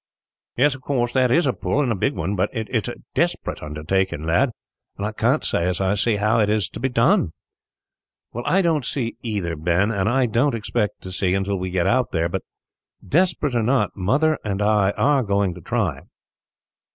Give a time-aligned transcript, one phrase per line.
[0.57, 2.95] "Yes, of course that is a pull, and a big one; but it is a
[3.13, 4.49] desperate undertaking, lad,
[4.97, 7.33] and I can't say as I see how it is to be done."
[8.33, 12.11] "I don't see either, Ben, and I don't expect to see until we get out
[12.13, 12.41] there; but,
[13.07, 16.01] desperate or not, Mother and I are going to try."